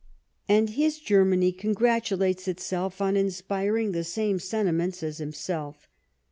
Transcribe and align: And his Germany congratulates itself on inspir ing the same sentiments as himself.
And 0.49 0.71
his 0.71 0.97
Germany 0.97 1.51
congratulates 1.51 2.47
itself 2.47 3.01
on 3.01 3.13
inspir 3.13 3.79
ing 3.79 3.91
the 3.91 4.03
same 4.03 4.39
sentiments 4.39 5.03
as 5.03 5.19
himself. 5.19 5.87